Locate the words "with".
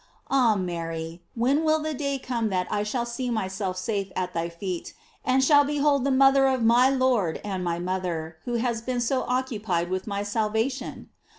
9.91-10.07